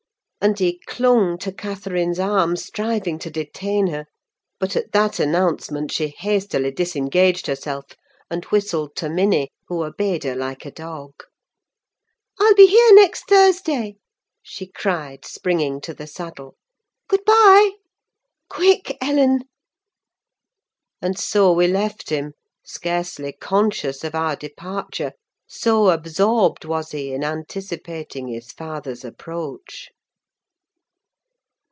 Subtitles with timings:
[0.43, 4.07] And he clung to Catherine's arm, striving to detain her;
[4.59, 7.85] but at that announcement she hastily disengaged herself,
[8.27, 11.11] and whistled to Minny, who obeyed her like a dog.
[12.39, 13.97] "I'll be here next Thursday,"
[14.41, 16.55] she cried, springing to the saddle.
[17.07, 17.73] "Good bye.
[18.49, 19.41] Quick, Ellen!"
[21.03, 22.33] And so we left him,
[22.65, 25.11] scarcely conscious of our departure,
[25.47, 29.89] so absorbed was he in anticipating his father's approach.